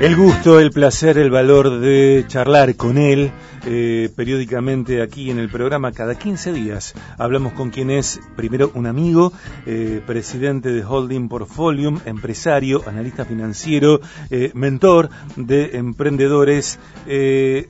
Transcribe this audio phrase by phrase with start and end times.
[0.00, 3.30] El gusto, el placer, el valor de charlar con él
[3.66, 6.94] eh, periódicamente aquí en el programa cada 15 días.
[7.16, 9.32] Hablamos con quien es primero un amigo,
[9.64, 16.78] eh, presidente de Holding Portfolium, empresario, analista financiero, eh, mentor de emprendedores.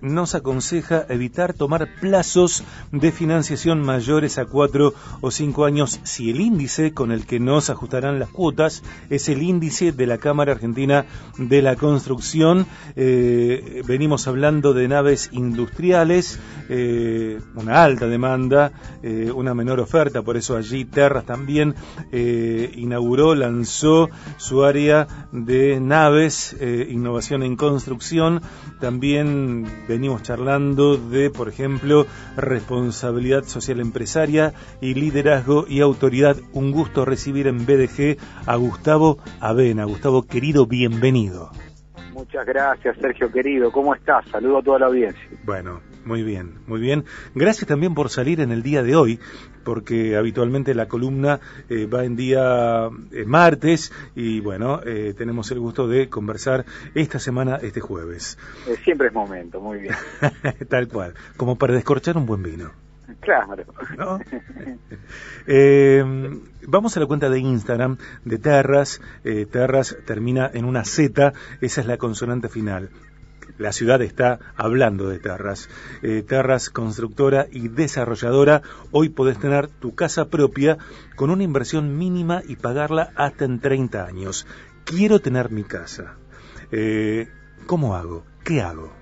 [0.00, 6.40] nos aconseja evitar tomar plazos de financiación mayores a cuatro o cinco años si el
[6.40, 11.04] índice con el que nos ajustarán las cuotas es el índice de la Cámara Argentina
[11.36, 12.13] de la Construcción
[12.96, 18.72] eh, venimos hablando de naves industriales, eh, una alta demanda,
[19.02, 21.74] eh, una menor oferta, por eso allí Terras también
[22.12, 28.40] inauguró, lanzó su área de naves, innovación en construcción.
[28.80, 36.36] También venimos charlando de, por ejemplo, responsabilidad social empresaria y liderazgo y autoridad.
[36.52, 39.84] Un gusto recibir en BDG a Gustavo Avena.
[39.84, 41.50] Gustavo, querido, bienvenido.
[42.24, 43.70] Muchas gracias, Sergio querido.
[43.70, 44.26] ¿Cómo estás?
[44.30, 45.22] Saludo a toda la audiencia.
[45.44, 47.04] Bueno, muy bien, muy bien.
[47.34, 49.20] Gracias también por salir en el día de hoy,
[49.62, 55.60] porque habitualmente la columna eh, va en día eh, martes y bueno, eh, tenemos el
[55.60, 58.38] gusto de conversar esta semana, este jueves.
[58.84, 59.94] siempre es momento, muy bien.
[60.70, 62.83] Tal cual, como para descorchar un buen vino.
[63.20, 63.64] Claro.
[65.46, 66.02] Eh,
[66.66, 69.00] vamos a la cuenta de Instagram de Terras.
[69.24, 72.88] Eh, Terras termina en una Z, esa es la consonante final.
[73.58, 75.68] La ciudad está hablando de Terras.
[76.02, 78.62] Eh, terras, constructora y desarrolladora.
[78.90, 80.78] Hoy podés tener tu casa propia
[81.14, 84.46] con una inversión mínima y pagarla hasta en 30 años.
[84.84, 86.16] Quiero tener mi casa.
[87.66, 88.24] ¿Cómo hago?
[88.42, 88.92] ¿Qué hago?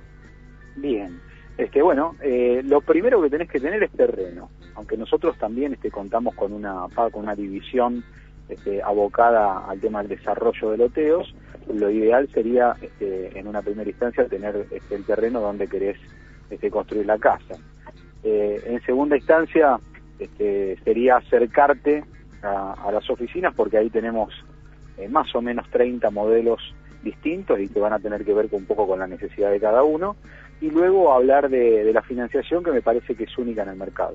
[0.76, 1.31] Bien.
[1.58, 5.90] Este, bueno, eh, lo primero que tenés que tener es terreno, aunque nosotros también este,
[5.90, 8.02] contamos con una, con una división
[8.48, 11.34] este, abocada al tema del desarrollo de loteos,
[11.72, 15.98] lo ideal sería este, en una primera instancia tener este, el terreno donde querés
[16.50, 17.54] este, construir la casa.
[18.24, 19.78] Eh, en segunda instancia
[20.18, 22.04] este, sería acercarte
[22.42, 24.32] a, las oficinas porque ahí tenemos
[24.98, 26.60] eh, más o menos 30 modelos
[27.02, 29.82] distintos y que van a tener que ver un poco con la necesidad de cada
[29.82, 30.16] uno
[30.62, 34.14] y luego hablar de, la financiación que me parece que es única en el mercado.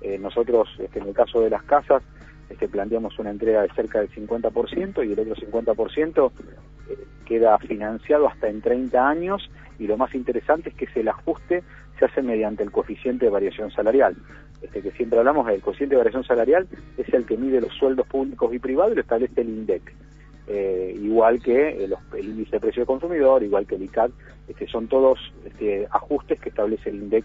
[0.00, 2.02] Eh, nosotros, este, en el caso de las casas,
[2.48, 6.32] este, planteamos una entrega de cerca del 50% y el otro 50%
[6.88, 11.62] eh, queda financiado hasta en 30 años y lo más interesante es que el ajuste
[11.98, 14.16] se hace mediante el coeficiente de variación salarial.
[14.62, 18.06] Este, que siempre hablamos del coeficiente de variación salarial, es el que mide los sueldos
[18.06, 19.92] públicos y privados y lo establece el INDEC.
[20.48, 24.10] Eh, igual que el, índice de precio de consumidor, igual que el ICAT,
[24.48, 27.24] este, son todos este, ajustes que establece el INDEC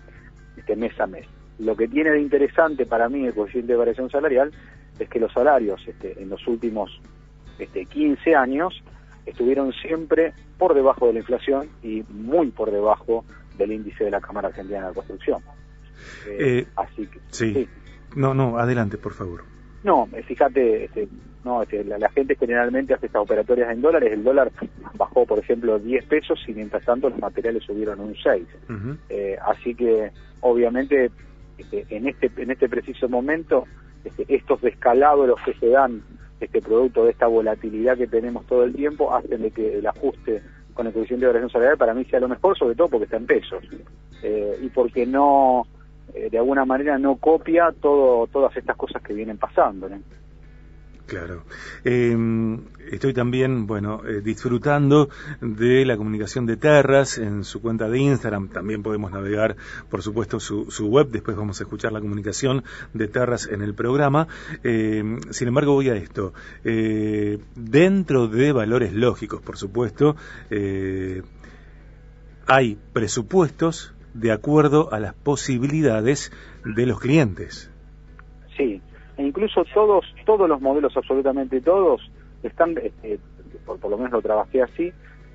[0.56, 1.26] este, mes a mes.
[1.60, 4.52] Lo que tiene de interesante para mí el coeficiente de variación salarial
[5.00, 7.02] es que los salarios este, en los últimos
[7.58, 8.84] este, 15 años
[9.26, 13.26] estuvieron siempre por debajo de la inflación y muy por debajo
[13.58, 15.42] del índice de la Cámara Argentina de la Construcción.
[16.28, 17.68] Eh, eh, así que, sí.
[18.16, 19.44] No, no, adelante, por favor.
[19.84, 21.08] No, eh, fíjate, este,
[21.48, 24.52] no, este, la, gente generalmente hace estas operatorias en dólares, el dólar
[24.96, 28.44] bajó, por ejemplo, 10 pesos y mientras tanto los materiales subieron un 6.
[29.10, 31.10] Eh, así que, obviamente,
[31.58, 33.64] este, en este en este preciso momento,
[34.04, 36.04] este, estos descalabros que se dan,
[36.42, 40.42] este producto de esta volatilidad que tenemos todo el tiempo, hacen de que el ajuste
[40.74, 43.18] con el coeficiente de variación salarial para mí sea lo mejor, sobre todo porque está
[43.18, 43.64] en pesos.
[44.22, 45.66] Eh, y porque no
[46.14, 49.90] eh, de alguna manera no copia todo, todas estas cosas que vienen pasando.
[51.08, 51.44] Claro.
[51.86, 55.10] Em, estoy también, bueno, eh, disfrutando
[55.40, 58.50] de la comunicación de Terras en su cuenta de Instagram.
[58.50, 59.56] También podemos navegar,
[59.90, 61.08] por supuesto, su, web.
[61.10, 64.28] Después vamos a escuchar la comunicación de Terras en el programa.
[64.64, 66.34] Em, sin embargo, voy a esto.
[66.66, 70.18] Eh, dentro de valores lógicos, por supuesto,
[72.48, 76.34] hay presupuestos de acuerdo a las posibilidades
[76.66, 77.72] de los clientes.
[78.58, 78.82] Sí,
[79.18, 82.10] e incluso todos, todos los modelos, absolutamente todos,
[82.44, 83.20] están, este,
[83.66, 84.94] por, lo menos lo trabajé así,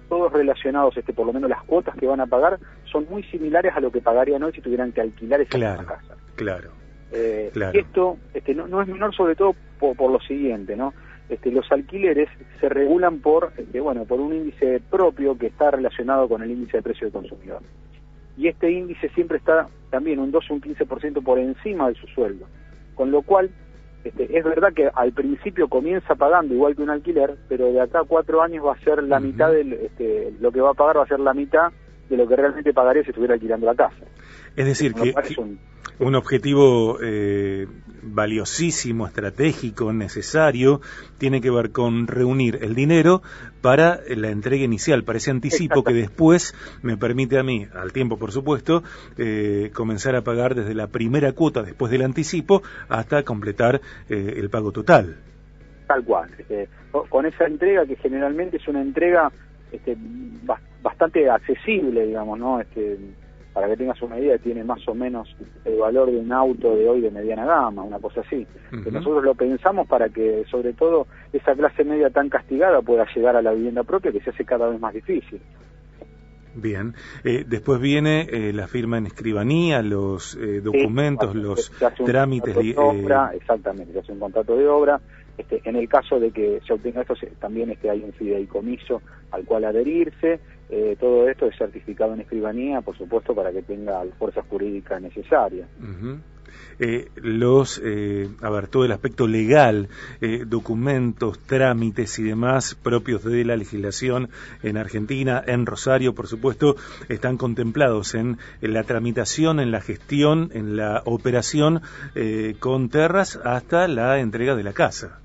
[0.09, 3.75] todos relacionados, este, por lo menos las cuotas que van a pagar, son muy similares
[3.75, 6.17] a lo que pagarían hoy si tuvieran que alquilar esa claro, casa.
[6.37, 6.71] Claro.
[7.13, 7.77] Eh, claro.
[7.77, 10.95] Y esto este, no, no, es menor sobre todo por, por lo siguiente, ¿no?
[11.29, 12.29] Este, los alquileres
[12.61, 16.79] se regulan por, este, bueno, por un índice propio que está relacionado con el índice
[16.79, 17.63] de precio del consumidor
[18.37, 22.07] y este índice siempre está también un 12 o un 15% por encima de su
[22.09, 22.47] sueldo.
[22.95, 23.51] Con lo cual,
[24.05, 28.01] este, es verdad que al principio comienza pagando igual que un alquiler, pero de acá
[28.01, 30.99] a cuatro años va a ser la mitad, del, este, lo que va a pagar
[30.99, 31.73] va a ser la mitad
[32.13, 34.05] de lo que realmente pagaría si estuviera alquilando la casa.
[34.55, 35.15] Es decir, que,
[35.99, 36.15] un...
[36.15, 37.67] objetivo eh,
[38.03, 40.83] valiosísimo, estratégico, necesario,
[41.17, 43.23] tiene que ver con reunir el dinero
[43.63, 48.19] para la entrega inicial, para ese anticipo que después me permite a mí, al tiempo
[48.19, 48.83] por supuesto,
[49.17, 53.81] eh, comenzar a pagar desde la primera cuota después del anticipo hasta completar
[54.11, 55.17] eh, el pago total.
[55.87, 56.29] Tal cual.
[56.37, 56.69] Este,
[57.09, 59.33] con esa entrega que generalmente es una entrega
[59.73, 59.97] este,
[60.43, 60.72] bastante
[61.31, 62.61] accesible, digamos, ¿no?
[62.61, 62.99] Este,
[63.53, 65.29] para que tengas una idea, tiene más o menos
[65.65, 68.47] el valor de un auto de hoy de mediana gama, una cosa así.
[68.71, 73.43] nosotros lo pensamos para que, sobre todo, esa clase media tan castigada pueda llegar a
[73.43, 75.41] la vivienda propia, que se hace cada vez más difícil.
[76.55, 76.95] Bien,
[77.25, 81.73] eh, después viene eh, la firma en escribanía, los eh, documentos, los
[82.05, 85.01] trámites de obra, exactamente, se hace un contrato de obra.
[85.39, 89.01] Este, en el caso de que se obtenga esto, también este, hay un fideicomiso
[89.31, 90.41] al cual adherirse.
[90.75, 94.99] Eh, todo esto es certificado en escribanía, por supuesto, para que tenga la fuerza jurídica
[94.99, 95.69] necesaria.
[96.79, 99.91] Eh, los, eh, a ver, todo el aspecto legal,
[100.47, 104.31] documentos, trámites y demás propios de la legislación
[104.63, 106.77] en Argentina, en Rosario, por supuesto,
[107.11, 111.83] están contemplados en, la tramitación, en la gestión, en la operación
[112.61, 115.19] con terras hasta la entrega de la casa.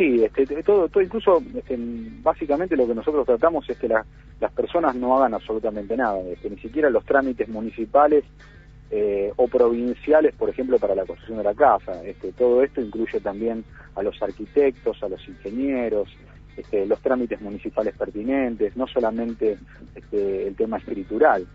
[0.00, 1.76] Sí, este, todo, todo incluso, este,
[2.22, 6.56] básicamente lo que nosotros tratamos es que las personas no hagan absolutamente nada, este, ni
[6.56, 8.24] siquiera los trámites municipales
[8.90, 12.02] eh, o provinciales, por ejemplo, para la construcción de la casa.
[12.02, 13.62] Este, todo esto incluye también
[13.94, 16.08] a los arquitectos, a los ingenieros,
[16.56, 19.58] este, los trámites municipales pertinentes, no solamente
[19.94, 21.46] este, el tema escritural.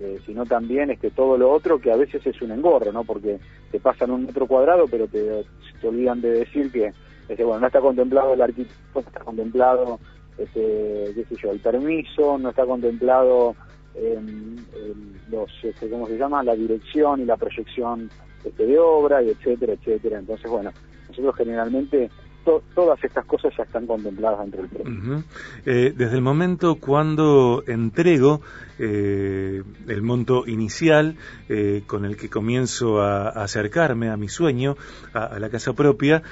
[0.00, 3.04] Eh, sino también este, todo lo otro que a veces es un engorro, ¿no?
[3.04, 3.38] Porque
[3.70, 5.44] te pasan un metro cuadrado, pero te,
[5.80, 6.92] te olvidan de decir que
[7.28, 9.98] este, bueno, no está contemplado el arquitecto, no está contemplado,
[10.38, 13.54] este, qué sé yo, el permiso, no está contemplado
[13.94, 14.56] em,
[15.30, 16.42] los, este, ¿cómo se llama?
[16.42, 18.10] La dirección y la proyección
[18.44, 20.18] este, de obra, y etcétera, etcétera.
[20.18, 20.70] Entonces, bueno,
[21.08, 22.10] nosotros generalmente
[22.44, 25.28] todas estas cosas ya están contempladas dentro del proyecto.
[25.64, 28.40] Eh, desde el momento cuando entrego
[28.78, 31.16] eh, el monto inicial
[31.48, 34.76] eh, con el que comienzo a, acercarme a mi sueño,
[35.12, 36.22] a, la casa propia,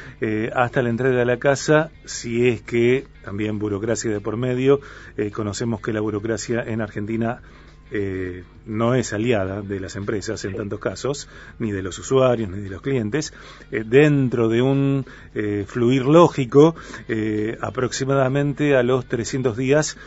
[0.54, 4.80] hasta la entrega de la casa, si es que también burocracia de por medio,
[5.34, 7.42] conocemos que la burocracia en Argentina
[7.92, 11.28] eh, no es aliada de las empresas en tantos casos,
[11.58, 13.34] ni de los usuarios, ni de los clientes,
[13.70, 15.04] eh, dentro de un
[15.34, 16.74] eh, fluir lógico,
[17.60, 19.98] aproximadamente a los 300 días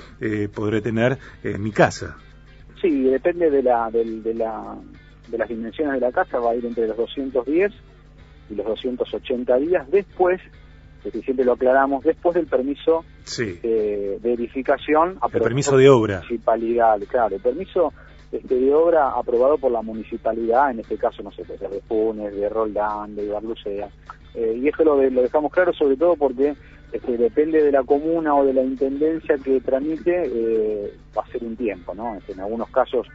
[0.53, 1.17] podré tener
[1.59, 2.17] mi casa.
[2.81, 4.75] Sí, depende de, la, de, la,
[5.27, 7.71] de las dimensiones de la casa, va a ir entre los 210
[8.49, 9.89] y los 280 días.
[9.91, 10.41] Después
[11.11, 13.03] que siempre lo aclaramos, después del permiso
[13.37, 15.17] de, edificación.
[15.31, 16.17] El permiso de obra.
[16.17, 17.93] Municipalidad, claro, el permiso
[18.31, 22.35] este, de obra aprobado por la municipalidad, en este caso, no sé, pues, de Funes,
[22.35, 23.89] de Roldán, de Ibarlucea.
[24.33, 26.55] Eh, y esto lo, lo, dejamos claro sobre todo porque
[26.91, 31.43] este, depende de la comuna o de la intendencia que tramite, eh, va a ser
[31.43, 32.15] un tiempo, ¿no?
[32.15, 33.07] Este, en algunos casos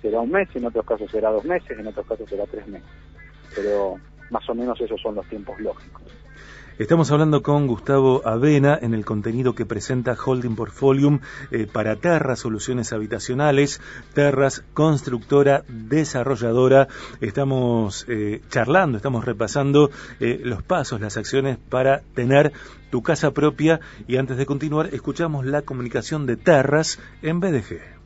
[0.00, 2.88] será un mes, en otros casos será dos meses, en otros casos será tres meses.
[3.54, 3.96] Pero
[4.30, 6.02] más o menos esos son los tiempos lógicos.
[6.78, 11.18] Estamos hablando con Gustavo Avena en el contenido que presenta Holding Portfolium
[11.50, 13.80] eh, para Terras, soluciones habitacionales,
[14.14, 16.86] Terras, constructora, desarrolladora.
[17.20, 19.90] Estamos eh, charlando, estamos repasando
[20.20, 22.52] eh, los pasos, las acciones para tener
[22.90, 27.97] tu casa propia y antes de continuar escuchamos la comunicación de Terras en BDG.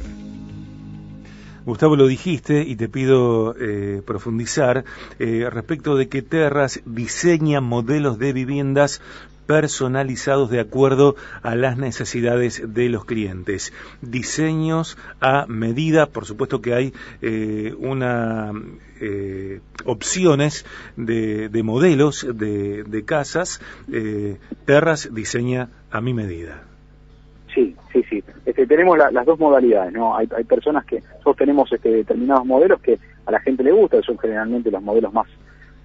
[1.64, 4.84] Gustavo, lo dijiste y te pido eh, profundizar
[5.18, 9.02] eh, respecto de que Terras diseña modelos de viviendas
[9.46, 13.72] personalizados de acuerdo a las necesidades de los clientes.
[14.00, 18.52] Diseños a medida, por supuesto que hay eh, una
[19.86, 20.66] opciones
[20.96, 23.60] de, modelos de, de casas.
[24.66, 26.69] Terras diseña a mi medida.
[27.54, 28.22] Sí, sí, sí.
[28.46, 30.16] Este, tenemos las dos modalidades, ¿no?
[30.16, 34.00] Hay, hay personas que nosotros tenemos este, determinados modelos que a la gente le gusta,
[34.02, 35.26] son generalmente los modelos más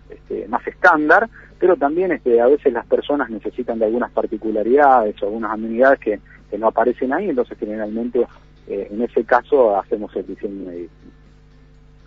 [0.09, 1.27] este, más estándar,
[1.59, 6.19] pero también este, a veces las personas necesitan de algunas particularidades o algunas amenidades que,
[6.57, 8.25] no aparecen ahí, entonces generalmente
[8.67, 10.71] eh, en ese caso hacemos el diseño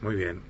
[0.00, 0.41] Muy bien.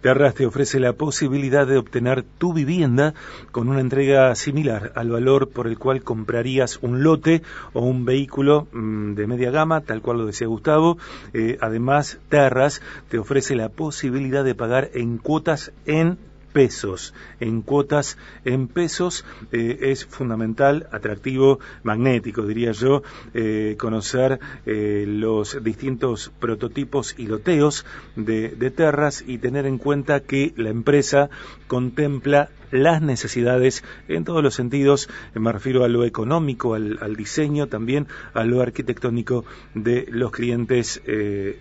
[0.00, 3.14] Terras te ofrece la posibilidad de obtener tu vivienda
[3.52, 7.42] con una entrega similar al valor por el cual comprarías un lote
[7.72, 10.98] o un vehículo mm, de media gama, tal cual lo decía Gustavo.
[11.34, 16.18] Eh, además, Terras te ofrece la posibilidad de pagar en cuotas en
[16.52, 23.02] pesos, en cuotas en pesos, eh, es fundamental, atractivo, magnético, diría yo,
[23.34, 30.54] eh, conocer eh, los distintos prototipos y loteos de, Terras y tener en cuenta que
[30.56, 31.28] la empresa
[31.66, 38.06] contempla las necesidades en todos los sentidos, me refiero a lo económico, al diseño, también
[38.32, 41.02] a lo arquitectónico de los clientes.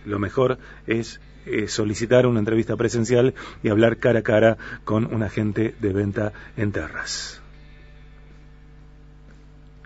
[0.05, 1.19] lo mejor es
[1.49, 6.33] eh, solicitar una entrevista presencial y hablar cara a cara con un agente de venta
[6.57, 7.41] en Terras.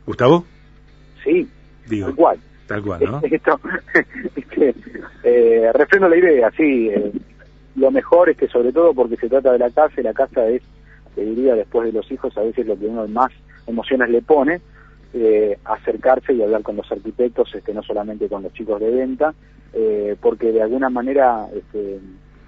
[0.06, 0.46] ¿Gustavo?
[1.24, 1.48] Sí,
[1.88, 2.40] Digo, tal cual.
[2.68, 3.22] Tal cual, ¿no?
[3.24, 3.60] Esto,
[4.36, 4.76] este,
[5.24, 6.90] eh, refrendo la idea, sí.
[6.90, 7.12] eh,
[7.76, 10.48] lo mejor es que sobre todo porque se trata de la casa y la casa
[10.48, 10.62] es,
[11.16, 13.32] te diría, después de los hijos, a veces lo que uno más
[13.68, 14.62] emociones le pone,
[15.14, 19.34] eh, acercarse y hablar con los arquitectos, este, no solamente con los chicos de venta,
[19.74, 22.00] eh, porque de alguna manera este,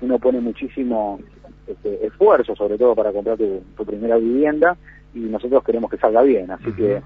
[0.01, 1.19] uno pone muchísimo
[1.67, 4.77] este, esfuerzo, sobre todo para comprar tu, tu, primera vivienda,
[5.13, 6.75] y nosotros queremos que salga bien, así uh -huh.
[6.75, 7.01] que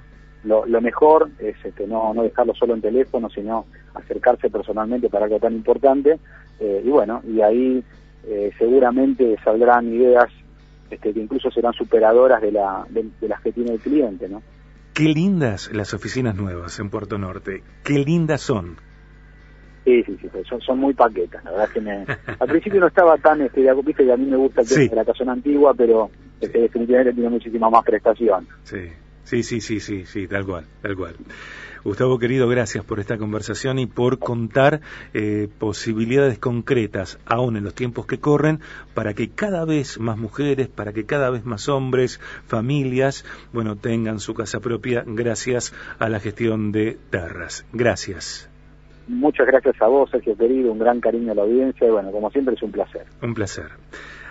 [0.45, 5.25] lo, lo, mejor es este, no, no dejarlo solo en teléfono, sino acercarse personalmente para
[5.25, 6.19] algo tan importante,
[6.59, 7.83] eh, y bueno, y ahí
[8.25, 10.29] eh, seguramente saldrán ideas
[10.89, 14.41] este, que incluso serán superadoras de, la, de, de las que tiene el cliente, ¿no?
[14.93, 18.77] Qué lindas las oficinas nuevas en Puerto Norte, qué lindas son.
[19.85, 22.05] Sí, sí, sí, son, son muy paquetas, la verdad que me...
[22.39, 24.81] Al principio no estaba tan, este, ya, viste que a mí me gusta el tema
[24.81, 24.89] sí.
[24.89, 28.47] de la casona antigua, pero este, definitivamente tiene muchísima más prestación.
[28.63, 28.89] Sí,
[29.29, 31.15] sí, sí, sí, sí, sí, tal cual, tal cual.
[31.83, 34.81] Gustavo querido, gracias por esta conversación y por contar
[35.13, 38.59] eh, posibilidades concretas, aún en los tiempos que corren,
[38.95, 44.19] para que cada vez más mujeres, para que cada vez más hombres, familias, bueno, tengan
[44.19, 47.65] su casa propia gracias a la gestión de Terras.
[47.71, 48.49] Gracias.
[49.07, 52.31] Muchas gracias a vos, Sergio querido, un gran cariño a la audiencia y bueno, como
[52.31, 53.05] siempre es un placer.
[53.21, 53.69] Un placer.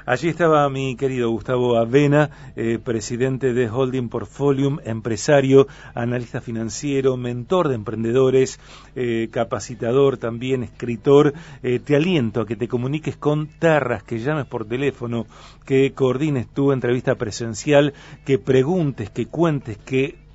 [0.08, 7.68] Allí estaba mi querido Gustavo Avena, eh, presidente de Holding Portfolium, empresario, analista financiero, mentor
[7.68, 8.58] de emprendedores,
[8.96, 11.34] eh, capacitador también, escritor.
[11.62, 15.26] Eh, te aliento a que te comuniques con Terras, que llames por teléfono,
[15.66, 17.92] que coordines tu entrevista presencial,
[18.24, 20.26] que preguntes, que cuentes, que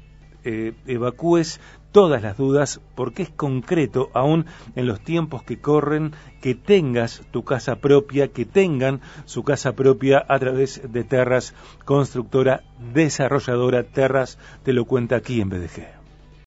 [0.86, 1.62] evacúes
[1.94, 4.46] todas las dudas porque es concreto aún
[4.76, 10.26] en los tiempos que corren que tengas tu casa propia, que tengan su casa propia
[10.28, 11.54] a través de Terras,
[11.86, 13.84] constructora, desarrolladora.
[13.84, 16.03] Terras te lo cuenta aquí en BDG.